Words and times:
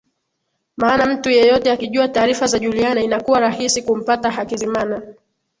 Maana 0.77 1.05
mtu 1.05 1.29
yeyote 1.29 1.71
akijua 1.71 2.07
taarifa 2.07 2.47
za 2.47 2.59
Juliana 2.59 3.01
inakuwa 3.01 3.39
rahisi 3.39 3.81
kumpata 3.81 4.31
Hakizimana 4.31 5.01